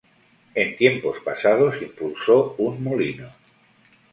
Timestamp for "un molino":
2.57-3.27